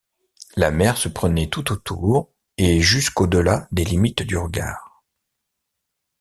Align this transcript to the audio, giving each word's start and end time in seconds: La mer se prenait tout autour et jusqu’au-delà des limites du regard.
La 0.55 0.71
mer 0.71 0.97
se 0.97 1.09
prenait 1.09 1.47
tout 1.51 1.71
autour 1.71 2.31
et 2.57 2.81
jusqu’au-delà 2.81 3.67
des 3.71 3.83
limites 3.83 4.23
du 4.23 4.35
regard. 4.35 5.03